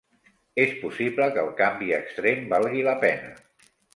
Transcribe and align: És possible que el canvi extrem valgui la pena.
És 0.61 0.71
possible 0.85 1.27
que 1.35 1.41
el 1.43 1.51
canvi 1.59 1.93
extrem 1.99 2.43
valgui 2.57 2.83
la 2.91 2.99
pena. 3.07 3.31